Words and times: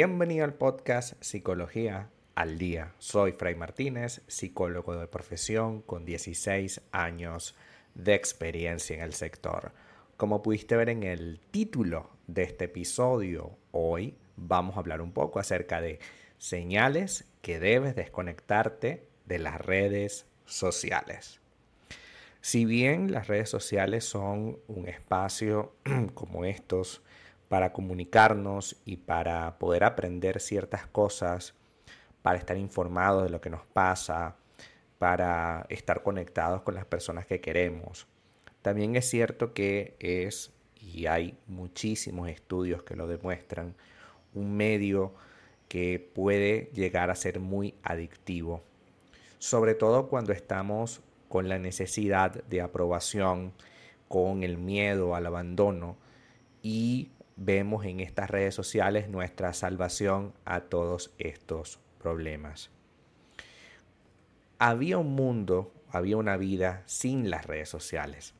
Bienvenido 0.00 0.44
al 0.44 0.54
podcast 0.54 1.20
Psicología 1.20 2.08
al 2.36 2.56
Día. 2.56 2.94
Soy 2.98 3.32
Fray 3.32 3.56
Martínez, 3.56 4.22
psicólogo 4.28 4.94
de 4.94 5.08
profesión 5.08 5.82
con 5.82 6.04
16 6.04 6.82
años 6.92 7.56
de 7.96 8.14
experiencia 8.14 8.94
en 8.94 9.02
el 9.02 9.12
sector. 9.12 9.72
Como 10.16 10.40
pudiste 10.40 10.76
ver 10.76 10.90
en 10.90 11.02
el 11.02 11.40
título 11.50 12.10
de 12.28 12.44
este 12.44 12.66
episodio, 12.66 13.58
hoy 13.72 14.14
vamos 14.36 14.76
a 14.76 14.78
hablar 14.78 15.00
un 15.00 15.10
poco 15.10 15.40
acerca 15.40 15.80
de 15.80 15.98
señales 16.38 17.24
que 17.42 17.58
debes 17.58 17.96
desconectarte 17.96 19.08
de 19.26 19.38
las 19.40 19.60
redes 19.60 20.26
sociales. 20.44 21.40
Si 22.40 22.64
bien 22.64 23.10
las 23.10 23.26
redes 23.26 23.50
sociales 23.50 24.04
son 24.04 24.60
un 24.68 24.86
espacio 24.86 25.72
como 26.14 26.44
estos 26.44 27.02
para 27.48 27.72
comunicarnos 27.72 28.76
y 28.84 28.96
para 28.98 29.58
poder 29.58 29.84
aprender 29.84 30.40
ciertas 30.40 30.86
cosas, 30.86 31.54
para 32.22 32.38
estar 32.38 32.56
informados 32.56 33.24
de 33.24 33.30
lo 33.30 33.40
que 33.40 33.50
nos 33.50 33.64
pasa, 33.66 34.36
para 34.98 35.66
estar 35.68 36.02
conectados 36.02 36.62
con 36.62 36.74
las 36.74 36.84
personas 36.84 37.26
que 37.26 37.40
queremos. 37.40 38.06
También 38.62 38.96
es 38.96 39.08
cierto 39.08 39.54
que 39.54 39.96
es, 40.00 40.52
y 40.76 41.06
hay 41.06 41.38
muchísimos 41.46 42.28
estudios 42.28 42.82
que 42.82 42.96
lo 42.96 43.06
demuestran, 43.06 43.74
un 44.34 44.56
medio 44.56 45.14
que 45.68 45.98
puede 46.14 46.70
llegar 46.74 47.10
a 47.10 47.14
ser 47.14 47.40
muy 47.40 47.74
adictivo, 47.82 48.62
sobre 49.38 49.74
todo 49.74 50.08
cuando 50.08 50.32
estamos 50.32 51.00
con 51.28 51.48
la 51.48 51.58
necesidad 51.58 52.42
de 52.44 52.60
aprobación, 52.60 53.52
con 54.08 54.42
el 54.42 54.56
miedo 54.56 55.14
al 55.14 55.26
abandono 55.26 55.96
y 56.62 57.10
vemos 57.38 57.84
en 57.84 58.00
estas 58.00 58.28
redes 58.28 58.54
sociales 58.54 59.08
nuestra 59.08 59.52
salvación 59.52 60.34
a 60.44 60.62
todos 60.62 61.12
estos 61.18 61.78
problemas. 62.02 62.70
Había 64.58 64.98
un 64.98 65.14
mundo, 65.14 65.72
había 65.88 66.16
una 66.16 66.36
vida 66.36 66.82
sin 66.86 67.30
las 67.30 67.46
redes 67.46 67.68
sociales. 67.68 68.34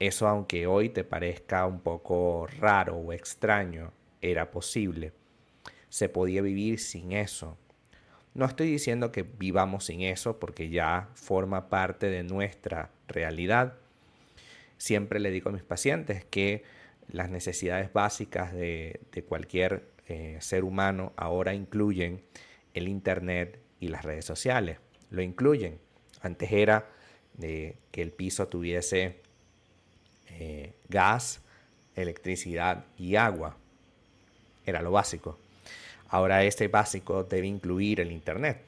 Eso 0.00 0.26
aunque 0.26 0.66
hoy 0.66 0.88
te 0.88 1.04
parezca 1.04 1.64
un 1.66 1.80
poco 1.80 2.48
raro 2.58 2.96
o 2.96 3.12
extraño, 3.12 3.92
era 4.20 4.50
posible. 4.50 5.12
Se 5.88 6.08
podía 6.08 6.42
vivir 6.42 6.80
sin 6.80 7.12
eso. 7.12 7.56
No 8.34 8.44
estoy 8.46 8.70
diciendo 8.70 9.12
que 9.12 9.22
vivamos 9.22 9.84
sin 9.84 10.02
eso 10.02 10.38
porque 10.40 10.70
ya 10.70 11.08
forma 11.14 11.68
parte 11.68 12.08
de 12.08 12.24
nuestra 12.24 12.90
realidad. 13.06 13.74
Siempre 14.76 15.20
le 15.20 15.30
digo 15.30 15.50
a 15.50 15.52
mis 15.52 15.62
pacientes 15.62 16.24
que 16.24 16.64
las 17.08 17.30
necesidades 17.30 17.92
básicas 17.92 18.52
de, 18.52 19.00
cualquier 19.26 19.90
eh, 20.06 20.38
ser 20.40 20.64
humano 20.64 21.12
ahora 21.16 21.54
incluyen 21.54 22.22
el 22.74 22.88
Internet 22.88 23.60
y 23.80 23.88
las 23.88 24.04
redes 24.04 24.24
sociales. 24.24 24.78
Lo 25.10 25.22
incluyen. 25.22 25.80
Antes 26.20 26.52
era 26.52 26.90
de 27.34 27.76
que 27.90 28.02
el 28.02 28.12
piso 28.12 28.48
tuviese 28.48 29.20
eh, 30.30 30.74
gas, 30.88 31.40
electricidad 31.94 32.84
y 32.96 33.16
agua. 33.16 33.56
Era 34.66 34.82
lo 34.82 34.90
básico. 34.90 35.38
Ahora 36.08 36.44
este 36.44 36.68
básico 36.68 37.24
debe 37.24 37.46
incluir 37.46 38.00
el 38.00 38.12
Internet, 38.12 38.62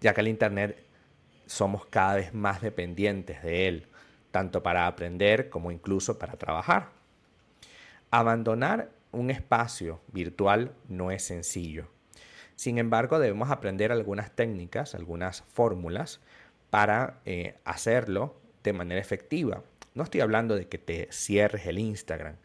ya 0.00 0.12
que 0.12 0.20
el 0.20 0.28
Internet 0.28 0.84
somos 1.46 1.86
cada 1.86 2.16
vez 2.16 2.34
más 2.34 2.60
dependientes 2.60 3.42
de 3.42 3.68
él, 3.68 3.86
tanto 4.32 4.62
para 4.62 4.86
aprender 4.86 5.48
como 5.48 5.70
incluso 5.70 6.18
para 6.18 6.34
trabajar. 6.34 6.90
Abandonar 8.16 8.92
un 9.12 9.30
espacio 9.30 10.00
virtual 10.10 10.72
no 10.88 11.10
es 11.10 11.22
sencillo. 11.22 11.88
Sin 12.54 12.78
embargo, 12.78 13.18
debemos 13.18 13.50
aprender 13.50 13.92
algunas 13.92 14.34
técnicas, 14.34 14.94
algunas 14.94 15.42
fórmulas 15.52 16.20
para 16.70 17.20
eh, 17.26 17.56
hacerlo 17.66 18.40
de 18.64 18.72
manera 18.72 19.02
efectiva. 19.02 19.64
No 19.92 20.02
estoy 20.02 20.22
hablando 20.22 20.56
de 20.56 20.66
que 20.66 20.78
te 20.78 21.08
cierres 21.12 21.66
el 21.66 21.78
Instagram, 21.78 22.36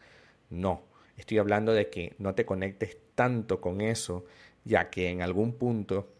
no. 0.50 0.82
Estoy 1.16 1.38
hablando 1.38 1.72
de 1.72 1.88
que 1.88 2.16
no 2.18 2.34
te 2.34 2.44
conectes 2.44 2.98
tanto 3.14 3.62
con 3.62 3.80
eso, 3.80 4.26
ya 4.64 4.90
que 4.90 5.08
en 5.08 5.22
algún 5.22 5.54
punto 5.54 6.12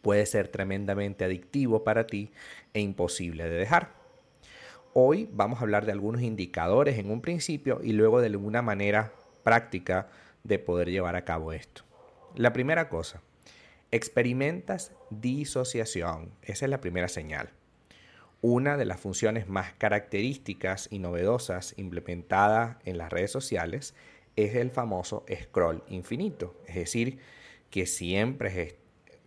puede 0.00 0.24
ser 0.24 0.48
tremendamente 0.48 1.26
adictivo 1.26 1.84
para 1.84 2.06
ti 2.06 2.32
e 2.72 2.80
imposible 2.80 3.44
de 3.44 3.54
dejar. 3.58 4.01
Hoy 4.94 5.26
vamos 5.32 5.58
a 5.58 5.62
hablar 5.62 5.86
de 5.86 5.92
algunos 5.92 6.20
indicadores 6.20 6.98
en 6.98 7.10
un 7.10 7.22
principio 7.22 7.80
y 7.82 7.94
luego 7.94 8.20
de 8.20 8.26
alguna 8.26 8.60
manera 8.60 9.14
práctica 9.42 10.10
de 10.44 10.58
poder 10.58 10.90
llevar 10.90 11.16
a 11.16 11.24
cabo 11.24 11.54
esto. 11.54 11.82
La 12.34 12.52
primera 12.52 12.90
cosa, 12.90 13.22
experimentas 13.90 14.92
disociación. 15.08 16.34
Esa 16.42 16.66
es 16.66 16.70
la 16.70 16.82
primera 16.82 17.08
señal. 17.08 17.48
Una 18.42 18.76
de 18.76 18.84
las 18.84 19.00
funciones 19.00 19.48
más 19.48 19.72
características 19.78 20.88
y 20.90 20.98
novedosas 20.98 21.72
implementadas 21.78 22.76
en 22.84 22.98
las 22.98 23.10
redes 23.10 23.30
sociales 23.30 23.94
es 24.36 24.54
el 24.56 24.70
famoso 24.70 25.24
scroll 25.42 25.82
infinito. 25.88 26.54
Es 26.66 26.74
decir, 26.74 27.18
que 27.70 27.86
siempre, 27.86 28.76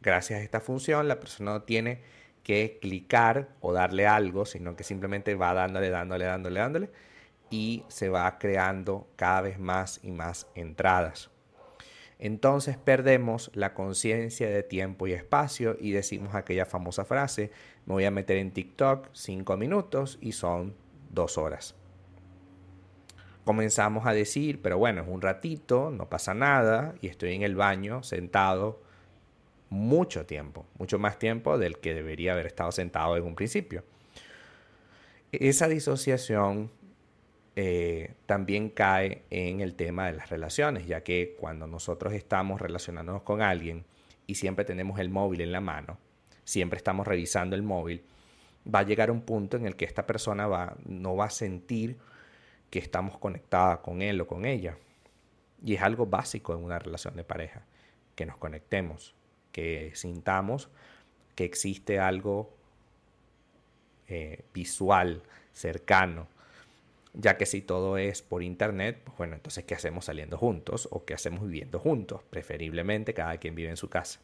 gracias 0.04 0.42
a 0.42 0.44
esta 0.44 0.60
función, 0.60 1.08
la 1.08 1.20
persona 1.20 1.54
no 1.54 1.64
tiene 1.64 2.02
que 2.46 2.78
clicar 2.80 3.50
o 3.60 3.74
darle 3.74 4.06
algo, 4.06 4.46
sino 4.46 4.76
que 4.76 4.84
simplemente 4.84 5.34
va 5.34 5.56
dándole, 5.56 5.90
dándole, 5.90 6.26
dándole, 6.26 6.60
dándole 6.60 6.90
y 7.50 7.84
se 7.88 8.08
va 8.08 8.38
creando 8.38 9.08
cada 9.16 9.42
vez 9.42 9.58
más 9.58 10.00
y 10.04 10.12
más 10.12 10.48
entradas. 10.54 11.32
Entonces 12.20 12.78
perdemos 12.78 13.50
la 13.56 13.74
conciencia 13.74 14.48
de 14.48 14.62
tiempo 14.62 15.08
y 15.08 15.14
espacio 15.14 15.76
y 15.80 15.92
decimos 15.92 16.36
aquella 16.36 16.68
famosa 16.68 17.04
frase, 17.04 17.52
me 17.88 17.94
voy 17.94 18.06
a 18.06 18.12
meter 18.12 18.38
en 18.38 18.52
TikTok 18.52 19.10
cinco 19.12 19.58
minutos 19.58 20.20
y 20.22 20.34
son 20.34 20.76
dos 21.10 21.40
horas. 21.40 21.76
Comenzamos 23.44 24.06
a 24.06 24.14
decir, 24.14 24.62
pero 24.62 24.78
bueno, 24.78 25.02
es 25.02 25.08
un 25.08 25.22
ratito, 25.22 25.90
no 25.90 26.10
pasa 26.10 26.36
nada 26.36 26.94
y 27.02 27.08
estoy 27.08 27.34
en 27.34 27.42
el 27.42 27.56
baño 27.56 28.04
sentado 28.04 28.85
mucho 29.70 30.26
tiempo, 30.26 30.66
mucho 30.78 31.00
más 31.00 31.20
tiempo 31.20 31.58
del 31.58 31.80
que 31.80 31.94
debería 31.94 32.34
haber 32.34 32.48
estado 32.48 32.72
sentado 32.72 33.18
en 33.18 33.24
un 33.24 33.36
principio. 33.36 33.84
Esa 35.32 35.68
disociación 35.68 36.72
eh, 37.56 38.14
también 38.26 38.70
cae 38.70 39.24
en 39.30 39.62
el 39.62 39.76
tema 39.76 40.08
de 40.08 40.14
las 40.14 40.30
relaciones, 40.30 40.88
ya 40.88 41.04
que 41.04 41.36
cuando 41.40 41.68
nosotros 41.68 42.14
estamos 42.14 42.62
relacionándonos 42.62 43.24
con 43.24 43.42
alguien 43.42 43.86
y 44.28 44.36
siempre 44.36 44.66
tenemos 44.66 45.00
el 45.00 45.10
móvil 45.10 45.42
en 45.42 45.52
la 45.52 45.62
mano, 45.62 45.98
siempre 46.44 46.78
estamos 46.78 47.08
revisando 47.08 47.56
el 47.56 47.64
móvil, 47.64 48.04
va 48.74 48.80
a 48.80 48.84
llegar 48.84 49.12
un 49.12 49.22
punto 49.22 49.58
en 49.58 49.66
el 49.66 49.76
que 49.76 49.86
esta 49.86 50.06
persona 50.06 50.48
va, 50.48 50.76
no 50.86 51.16
va 51.16 51.26
a 51.26 51.30
sentir 51.30 51.98
que 52.70 52.80
estamos 52.80 53.18
conectadas 53.18 53.80
con 53.80 54.02
él 54.02 54.20
o 54.22 54.28
con 54.28 54.46
ella. 54.46 54.78
Y 55.64 55.76
es 55.76 55.82
algo 55.82 56.06
básico 56.06 56.54
en 56.54 56.64
una 56.64 56.80
relación 56.80 57.16
de 57.16 57.24
pareja, 57.24 57.66
que 58.16 58.26
nos 58.26 58.38
conectemos, 58.38 59.16
que 59.56 59.92
sintamos 59.94 60.68
que 61.34 61.46
existe 61.46 61.98
algo 61.98 62.54
eh, 64.10 64.44
visual, 64.54 65.24
cercano, 65.54 66.28
ya 67.14 67.38
que 67.38 67.46
si 67.46 67.62
todo 67.62 67.98
es 67.98 68.22
por 68.22 68.44
internet, 68.44 69.00
pues 69.06 69.18
bueno, 69.18 69.36
entonces 69.36 69.64
¿qué 69.64 69.74
hacemos 69.74 70.04
saliendo 70.04 70.38
juntos 70.38 70.90
o 70.92 71.06
qué 71.06 71.14
hacemos 71.14 71.44
viviendo 71.44 71.80
juntos? 71.80 72.22
Preferiblemente 72.30 73.14
cada 73.14 73.38
quien 73.38 73.56
vive 73.56 73.70
en 73.70 73.78
su 73.78 73.90
casa. 73.90 74.20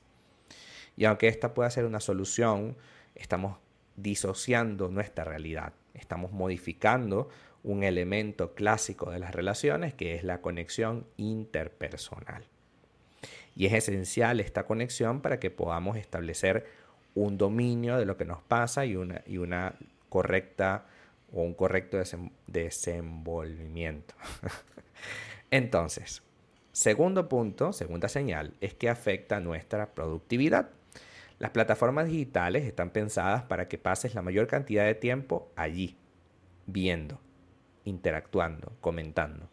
Y 0.98 1.06
aunque 1.06 1.30
esta 1.30 1.54
pueda 1.54 1.72
ser 1.72 1.86
una 1.86 2.02
solución, 2.02 2.76
estamos 3.16 3.58
disociando 3.96 4.90
nuestra 4.90 5.24
realidad, 5.24 5.72
estamos 5.94 6.34
modificando 6.34 7.30
un 7.64 7.84
elemento 7.84 8.54
clásico 8.54 9.12
de 9.12 9.20
las 9.20 9.34
relaciones 9.34 9.94
que 9.94 10.14
es 10.16 10.26
la 10.26 10.42
conexión 10.42 11.08
interpersonal. 11.16 12.44
Y 13.56 13.66
es 13.66 13.74
esencial 13.74 14.40
esta 14.40 14.66
conexión 14.66 15.22
para 15.22 15.40
que 15.40 15.52
podamos 15.52 15.98
establecer 15.98 16.66
un 17.16 17.38
dominio 17.38 17.98
de 17.98 18.06
lo 18.06 18.18
que 18.18 18.26
nos 18.26 18.42
pasa 18.42 18.86
y 18.86 18.96
una, 18.96 19.22
y 19.26 19.38
una 19.38 19.76
correcta 20.10 20.86
o 21.34 21.44
un 21.44 21.54
correcto 21.54 21.98
desenvolvimiento. 22.48 24.16
Entonces, 25.52 26.24
segundo 26.72 27.28
punto, 27.28 27.74
segunda 27.74 28.08
señal, 28.10 28.54
es 28.62 28.74
que 28.74 28.90
afecta 28.90 29.40
nuestra 29.40 29.94
productividad. 29.94 30.70
Las 31.40 31.52
plataformas 31.52 32.06
digitales 32.08 32.66
están 32.66 32.92
pensadas 32.92 33.44
para 33.44 33.68
que 33.68 33.78
pases 33.78 34.14
la 34.14 34.22
mayor 34.22 34.48
cantidad 34.48 34.86
de 34.86 34.96
tiempo 34.96 35.52
allí, 35.56 35.98
viendo, 36.68 37.20
interactuando, 37.84 38.74
comentando. 38.80 39.51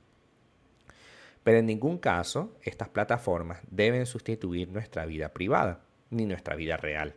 Pero 1.45 1.59
en 1.59 1.67
ningún 1.67 1.99
caso 1.99 2.57
estas 2.63 2.89
plataformas 2.89 3.61
deben 3.71 4.07
sustituir 4.07 4.69
nuestra 4.69 5.07
vida 5.07 5.33
privada 5.33 5.81
ni 6.11 6.27
nuestra 6.27 6.57
vida 6.57 6.77
real 6.77 7.15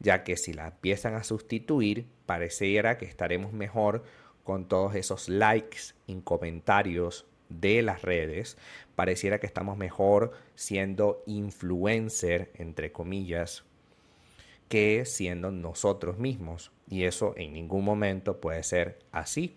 ya 0.00 0.24
que 0.24 0.36
si 0.36 0.52
la 0.52 0.68
empiezan 0.68 1.14
a 1.14 1.24
sustituir, 1.24 2.06
pareciera 2.26 2.98
que 2.98 3.06
estaremos 3.06 3.52
mejor 3.52 4.04
con 4.42 4.68
todos 4.68 4.94
esos 4.94 5.28
likes 5.28 5.94
y 6.06 6.20
comentarios 6.20 7.26
de 7.48 7.82
las 7.82 8.02
redes, 8.02 8.58
pareciera 8.94 9.38
que 9.38 9.46
estamos 9.46 9.76
mejor 9.76 10.32
siendo 10.54 11.22
influencer, 11.26 12.50
entre 12.54 12.92
comillas, 12.92 13.64
que 14.68 15.04
siendo 15.04 15.50
nosotros 15.50 16.18
mismos. 16.18 16.72
Y 16.88 17.04
eso 17.04 17.34
en 17.36 17.54
ningún 17.54 17.84
momento 17.84 18.40
puede 18.40 18.62
ser 18.62 18.98
así, 19.12 19.56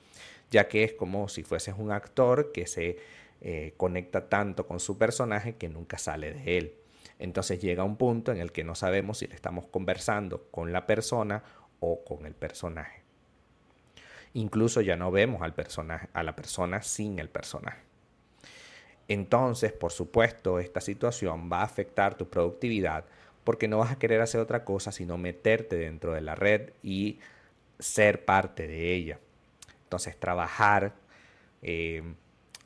ya 0.50 0.68
que 0.68 0.84
es 0.84 0.94
como 0.94 1.28
si 1.28 1.44
fueses 1.44 1.76
un 1.78 1.92
actor 1.92 2.52
que 2.54 2.68
se 2.68 2.98
eh, 3.42 3.74
conecta 3.78 4.30
tanto 4.30 4.68
con 4.68 4.80
su 4.80 4.98
personaje 4.98 5.56
que 5.56 5.70
nunca 5.70 5.98
sale 5.98 6.34
de 6.34 6.58
él. 6.58 6.74
Entonces 7.20 7.60
llega 7.60 7.84
un 7.84 7.98
punto 7.98 8.32
en 8.32 8.40
el 8.40 8.52
que 8.52 8.64
no 8.64 8.76
sabemos 8.76 9.20
si 9.20 9.28
le 9.28 9.36
estamos 9.36 9.66
conversando 9.68 10.44
con 10.52 10.72
la 10.72 10.86
persona 10.86 11.44
o 11.80 12.04
con 12.04 12.26
el 12.26 12.34
personaje. 12.34 13.02
Incluso 14.34 14.82
ya 14.82 14.96
no 14.96 15.12
vemos 15.12 15.42
al 15.42 15.54
personaje, 15.54 16.10
a 16.14 16.24
la 16.24 16.36
persona 16.36 16.82
sin 16.82 17.20
el 17.20 17.30
personaje. 17.30 17.82
Entonces, 19.08 19.72
por 19.72 19.92
supuesto, 19.92 20.60
esta 20.60 20.82
situación 20.82 21.50
va 21.52 21.62
a 21.62 21.66
afectar 21.66 22.18
tu 22.18 22.30
productividad 22.30 23.06
porque 23.44 23.68
no 23.68 23.78
vas 23.78 23.92
a 23.92 24.00
querer 24.00 24.22
hacer 24.22 24.42
otra 24.42 24.66
cosa 24.66 24.92
sino 24.92 25.18
meterte 25.18 25.78
dentro 25.78 26.14
de 26.14 26.22
la 26.22 26.36
red 26.36 26.72
y 26.84 27.20
ser 27.80 28.26
parte 28.26 28.68
de 28.68 28.94
ella. 28.94 29.20
Entonces, 29.84 30.20
trabajar, 30.20 30.94
eh, 31.62 32.04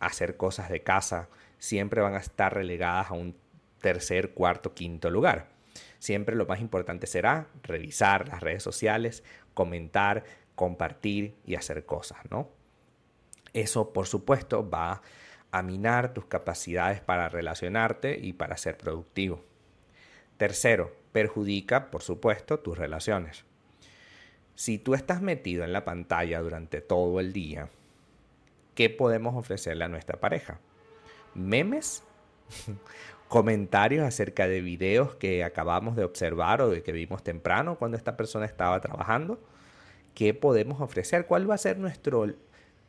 hacer 0.02 0.38
cosas 0.38 0.70
de 0.70 0.84
casa, 0.84 1.30
siempre 1.58 2.02
van 2.02 2.16
a 2.16 2.20
estar 2.20 2.54
relegadas 2.54 3.12
a 3.12 3.14
un 3.14 3.36
tercer, 3.80 4.34
cuarto, 4.34 4.74
quinto 4.74 5.10
lugar. 5.10 5.50
Siempre 6.00 6.36
lo 6.36 6.46
más 6.46 6.60
importante 6.60 7.08
será 7.08 7.48
revisar 7.64 8.28
las 8.28 8.42
redes 8.42 8.64
sociales, 8.64 9.24
comentar, 9.54 10.24
compartir 10.56 11.36
y 11.46 11.56
hacer 11.56 11.86
cosas, 11.86 12.20
¿no? 12.30 12.50
Eso, 13.54 13.94
por 13.94 14.08
supuesto, 14.08 14.70
va 14.70 15.02
a 15.52 15.62
minar 15.62 16.14
tus 16.14 16.26
capacidades 16.26 17.02
para 17.02 17.30
relacionarte 17.30 18.18
y 18.18 18.34
para 18.34 18.58
ser 18.58 18.78
productivo. 18.78 19.44
Tercero, 20.38 20.96
perjudica, 21.12 21.92
por 21.92 22.02
supuesto, 22.02 22.60
tus 22.60 22.78
relaciones. 22.78 23.46
Si 24.56 24.78
tú 24.78 24.94
estás 24.94 25.22
metido 25.22 25.64
en 25.64 25.74
la 25.74 25.86
pantalla 25.86 26.40
durante 26.40 26.82
todo 26.82 27.20
el 27.20 27.34
día, 27.34 27.70
¿qué 28.76 28.90
podemos 28.90 29.36
ofrecerle 29.36 29.84
a 29.84 29.88
nuestra 29.88 30.20
pareja? 30.20 30.60
¿Memes? 31.34 32.04
¿Comentarios 33.28 34.06
acerca 34.06 34.48
de 34.48 34.62
videos 34.62 35.16
que 35.16 35.44
acabamos 35.44 35.96
de 35.96 36.04
observar 36.04 36.62
o 36.62 36.70
de 36.70 36.84
que 36.84 36.92
vimos 36.92 37.24
temprano 37.24 37.78
cuando 37.78 37.96
esta 37.96 38.18
persona 38.18 38.46
estaba 38.46 38.82
trabajando? 38.82 39.40
¿Qué 40.14 40.34
podemos 40.34 40.82
ofrecer? 40.82 41.26
¿Cuál 41.26 41.50
va 41.50 41.56
a 41.56 41.58
ser 41.58 41.78
nuestro 41.78 42.26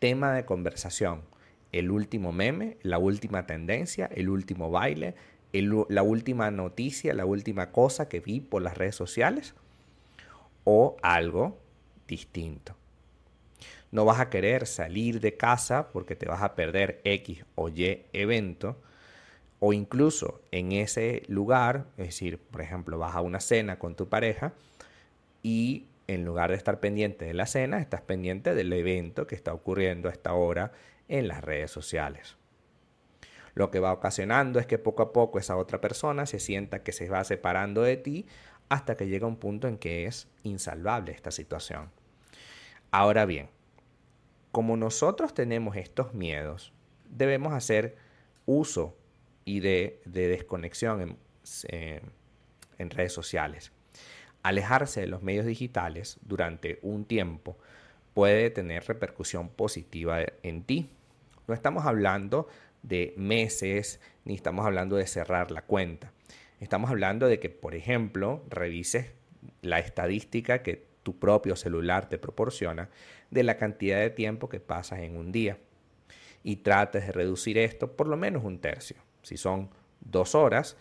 tema 0.00 0.34
de 0.34 0.44
conversación? 0.44 1.22
¿El 1.70 1.90
último 1.90 2.32
meme? 2.32 2.76
¿La 2.82 2.98
última 2.98 3.46
tendencia? 3.46 4.10
¿El 4.12 4.28
último 4.28 4.70
baile? 4.70 5.14
¿La 5.52 6.02
última 6.02 6.50
noticia? 6.50 7.14
¿La 7.14 7.24
última 7.24 7.70
cosa 7.70 8.08
que 8.08 8.18
vi 8.18 8.40
por 8.40 8.62
las 8.62 8.76
redes 8.76 8.96
sociales? 8.96 9.54
¿O 10.64 10.96
algo 11.02 11.56
distinto? 12.08 12.74
No 13.92 14.04
vas 14.04 14.18
a 14.18 14.30
querer 14.30 14.66
salir 14.66 15.20
de 15.20 15.36
casa 15.36 15.90
porque 15.92 16.16
te 16.16 16.26
vas 16.26 16.42
a 16.42 16.56
perder 16.56 17.00
X 17.04 17.44
o 17.54 17.68
Y 17.68 18.04
evento. 18.12 18.80
O 19.60 19.72
incluso 19.72 20.40
en 20.50 20.72
ese 20.72 21.22
lugar, 21.28 21.86
es 21.96 22.06
decir, 22.06 22.38
por 22.38 22.62
ejemplo, 22.62 22.98
vas 22.98 23.14
a 23.14 23.20
una 23.20 23.38
cena 23.38 23.78
con 23.78 23.94
tu 23.94 24.08
pareja 24.08 24.54
y 25.42 25.86
en 26.08 26.24
lugar 26.24 26.50
de 26.50 26.56
estar 26.56 26.80
pendiente 26.80 27.26
de 27.26 27.34
la 27.34 27.46
cena, 27.46 27.78
estás 27.78 28.00
pendiente 28.00 28.54
del 28.54 28.72
evento 28.72 29.26
que 29.26 29.34
está 29.34 29.52
ocurriendo 29.52 30.08
a 30.08 30.12
esta 30.12 30.32
hora 30.32 30.72
en 31.08 31.28
las 31.28 31.44
redes 31.44 31.70
sociales. 31.70 32.36
Lo 33.54 33.70
que 33.70 33.80
va 33.80 33.92
ocasionando 33.92 34.58
es 34.58 34.66
que 34.66 34.78
poco 34.78 35.02
a 35.02 35.12
poco 35.12 35.38
esa 35.38 35.56
otra 35.56 35.80
persona 35.80 36.26
se 36.26 36.40
sienta 36.40 36.82
que 36.82 36.92
se 36.92 37.08
va 37.08 37.22
separando 37.24 37.82
de 37.82 37.96
ti 37.96 38.26
hasta 38.68 38.96
que 38.96 39.06
llega 39.06 39.26
un 39.26 39.36
punto 39.36 39.68
en 39.68 39.76
que 39.76 40.06
es 40.06 40.28
insalvable 40.42 41.12
esta 41.12 41.30
situación. 41.30 41.90
Ahora 42.90 43.26
bien, 43.26 43.48
como 44.52 44.76
nosotros 44.76 45.34
tenemos 45.34 45.76
estos 45.76 46.14
miedos, 46.14 46.72
debemos 47.08 47.52
hacer 47.54 47.96
uso 48.46 48.96
y 49.44 49.60
de, 49.60 50.00
desconexión 50.04 51.16
en, 51.68 52.02
en 52.78 52.90
redes 52.90 53.12
sociales. 53.12 53.72
Alejarse 54.42 55.00
de 55.00 55.06
los 55.06 55.22
medios 55.22 55.46
digitales 55.46 56.18
durante 56.22 56.78
un 56.82 57.04
tiempo 57.04 57.56
puede 58.14 58.50
tener 58.50 58.84
repercusión 58.86 59.48
positiva 59.48 60.20
en 60.42 60.62
ti. 60.64 60.90
No 61.46 61.54
estamos 61.54 61.86
hablando 61.86 62.48
de 62.82 63.14
meses, 63.16 64.00
ni 64.24 64.34
estamos 64.34 64.66
hablando 64.66 64.96
de 64.96 65.06
cerrar 65.06 65.50
la 65.50 65.62
cuenta. 65.62 66.12
Estamos 66.60 66.90
hablando 66.90 67.26
de 67.26 67.40
que, 67.40 67.48
por 67.48 67.74
ejemplo, 67.74 68.44
revises 68.48 69.12
la 69.62 69.78
estadística 69.78 70.62
que 70.62 70.86
tu 71.02 71.18
propio 71.18 71.56
celular 71.56 72.08
te 72.08 72.18
proporciona 72.18 72.90
de 73.30 73.42
la 73.42 73.56
cantidad 73.56 73.98
de 73.98 74.10
tiempo 74.10 74.48
que 74.48 74.60
pasas 74.60 75.00
en 75.00 75.16
un 75.16 75.32
día. 75.32 75.58
Y 76.44 76.56
trates 76.56 77.06
de 77.06 77.12
reducir 77.12 77.58
esto 77.58 77.92
por 77.96 78.08
lo 78.08 78.16
menos 78.16 78.44
un 78.44 78.58
tercio. 78.58 78.96
Si 79.22 79.36
son 79.36 79.70
dos 80.00 80.34
horas, 80.34 80.76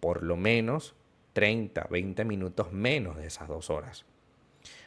por 0.00 0.22
lo 0.22 0.36
menos 0.36 0.94
30, 1.32 1.88
20 1.90 2.24
minutos 2.24 2.72
menos 2.72 3.16
de 3.16 3.26
esas 3.26 3.48
dos 3.48 3.70
horas. 3.70 4.04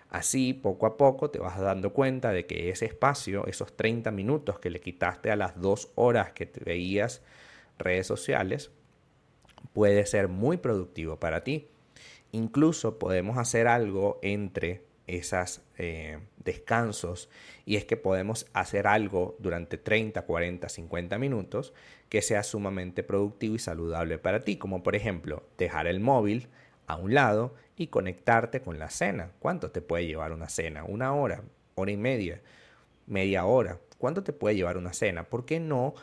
Así, 0.10 0.54
poco 0.54 0.88
a 0.88 0.98
poco, 0.98 1.30
te 1.30 1.38
vas 1.38 1.60
dando 1.60 1.94
cuenta 1.94 2.32
de 2.32 2.48
que 2.48 2.70
ese 2.70 2.86
espacio, 2.86 3.46
esos 3.46 3.76
30 3.76 4.10
minutos 4.12 4.60
que 4.60 4.72
le 4.72 4.82
quitaste 4.82 5.30
a 5.30 5.36
las 5.36 5.62
dos 5.62 5.92
horas 5.94 6.34
que 6.34 6.48
te 6.48 6.64
veías 6.64 7.22
redes 7.78 8.08
sociales, 8.08 8.72
puede 9.74 10.06
ser 10.08 10.28
muy 10.28 10.58
productivo 10.58 11.20
para 11.20 11.44
ti. 11.44 11.68
Incluso 12.32 13.00
podemos 13.00 13.38
hacer 13.38 13.68
algo 13.68 14.20
entre 14.22 14.84
esos 15.08 15.62
eh, 15.78 16.20
descansos 16.38 17.30
y 17.66 17.76
es 17.76 17.86
que 17.86 17.98
podemos 17.98 18.46
hacer 18.54 18.86
algo 18.88 19.36
durante 19.40 19.78
30, 19.78 20.22
40, 20.22 20.70
50 20.70 21.18
minutos 21.18 21.74
que 22.10 22.22
sea 22.22 22.44
sumamente 22.44 23.04
productivo 23.04 23.56
y 23.56 23.60
saludable 23.60 24.18
para 24.20 24.44
ti, 24.44 24.58
como 24.58 24.84
por 24.84 24.96
ejemplo 24.96 25.44
dejar 25.58 25.88
el 25.88 26.00
móvil 26.00 26.48
a 26.86 26.96
un 26.96 27.14
lado 27.14 27.56
y 27.76 27.88
conectarte 27.88 28.62
con 28.62 28.78
la 28.78 28.90
cena. 28.90 29.32
¿Cuánto 29.40 29.72
te 29.72 29.82
puede 29.82 30.06
llevar 30.06 30.32
una 30.32 30.50
cena? 30.50 30.84
¿Una 30.84 31.14
hora? 31.14 31.44
¿Hora 31.76 31.92
y 31.92 31.98
media? 31.98 32.42
¿Media 33.08 33.46
hora? 33.46 33.80
¿Cuánto 33.98 34.24
te 34.24 34.34
puede 34.34 34.56
llevar 34.56 34.78
una 34.78 34.94
cena? 34.94 35.24
¿Por 35.24 35.46
qué 35.46 35.60
no 35.60 35.94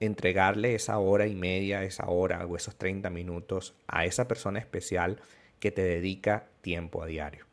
entregarle 0.00 0.74
esa 0.74 0.98
hora 0.98 1.26
y 1.26 1.34
media, 1.34 1.82
esa 1.82 2.06
hora 2.08 2.44
o 2.46 2.56
esos 2.56 2.76
30 2.76 3.10
minutos 3.10 3.74
a 3.86 4.04
esa 4.04 4.28
persona 4.28 4.58
especial 4.58 5.20
que 5.60 5.70
te 5.70 5.82
dedica 5.82 6.48
tiempo 6.60 7.02
a 7.02 7.06
diario? 7.06 7.46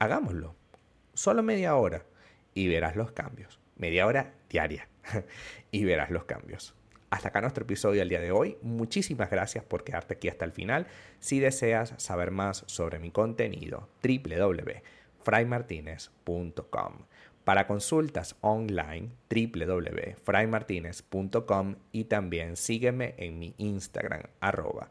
hagámoslo. 0.00 0.56
Solo 1.14 1.44
media 1.44 1.76
hora 1.76 2.04
y 2.54 2.66
verás 2.66 2.96
los 2.96 3.12
cambios. 3.12 3.60
Media 3.76 4.04
hora 4.06 4.34
diaria 4.48 4.88
y 5.70 5.84
verás 5.84 6.10
los 6.10 6.24
cambios. 6.24 6.74
Hasta 7.10 7.28
acá 7.28 7.40
nuestro 7.40 7.62
episodio 7.62 8.00
del 8.00 8.08
día 8.08 8.20
de 8.20 8.32
hoy. 8.32 8.58
Muchísimas 8.62 9.30
gracias 9.30 9.62
por 9.64 9.84
quedarte 9.84 10.14
aquí 10.14 10.28
hasta 10.28 10.44
el 10.44 10.50
final. 10.52 10.88
Si 11.18 11.38
deseas 11.38 11.94
saber 11.98 12.32
más 12.32 12.64
sobre 12.66 12.98
mi 12.98 13.10
contenido, 13.10 13.88
www.fraymartinez.com. 14.02 16.94
Para 17.44 17.66
consultas 17.66 18.36
online, 18.42 19.10
www.fraymartinez.com 19.28 21.76
y 21.90 22.04
también 22.04 22.56
sígueme 22.56 23.14
en 23.18 23.38
mi 23.38 23.54
Instagram, 23.58 24.22
arroba 24.40 24.90